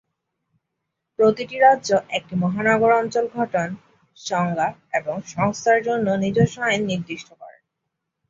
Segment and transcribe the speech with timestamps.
[1.19, 3.69] প্রতিটি রাজ্য একটি মহানগর অঞ্চল গঠন,
[4.17, 4.67] সংজ্ঞা
[4.93, 7.57] এবং সংস্থার জন্য নিজস্ব আইন নির্দিষ্ট করে।